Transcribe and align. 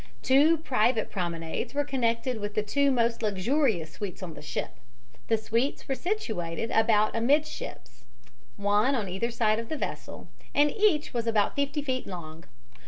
Two 0.23 0.57
private 0.57 1.11
promenades 1.11 1.75
were 1.75 1.83
connected 1.83 2.39
with 2.39 2.55
the 2.55 2.63
two 2.63 2.89
most 2.89 3.21
luxurious 3.21 3.91
suites 3.93 4.23
on 4.23 4.33
the 4.33 4.41
ship. 4.41 4.77
The 5.27 5.37
suites 5.37 5.87
were 5.87 5.93
situated 5.93 6.71
about 6.71 7.15
amidships, 7.15 8.03
one 8.57 8.95
on 8.95 9.07
either 9.07 9.29
side 9.29 9.59
of 9.59 9.69
the 9.69 9.77
vessel, 9.77 10.27
and 10.55 10.71
each 10.71 11.13
was 11.13 11.27
about 11.27 11.55
fifty 11.55 11.83
feet 11.83 12.07
long. 12.07 12.45